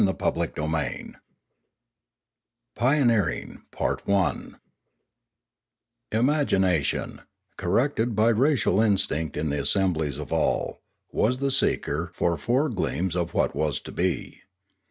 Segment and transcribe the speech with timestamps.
[0.03, 1.13] CHAPTER VII
[2.73, 3.61] PIONEERING
[6.11, 7.21] IMAGINATION,
[7.55, 13.35] corrected by racial instinct in the assemblies of all, was the seeker for foregleams of
[13.35, 14.41] what was to be.